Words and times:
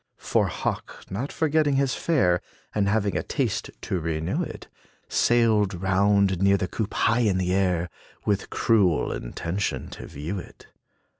For 0.17 0.47
Hawk, 0.47 1.05
not 1.11 1.31
forgetting 1.31 1.75
his 1.75 1.93
fare, 1.93 2.41
And 2.73 2.89
having 2.89 3.15
a 3.15 3.21
taste 3.21 3.69
to 3.81 3.99
renew 3.99 4.41
it, 4.41 4.67
Sailed 5.07 5.75
round 5.79 6.41
near 6.41 6.57
the 6.57 6.67
coop, 6.67 6.95
high 6.95 7.19
in 7.19 7.39
air, 7.39 7.87
With 8.25 8.49
cruel 8.49 9.11
intention, 9.11 9.89
to 9.89 10.07
view 10.07 10.39
it. 10.39 10.65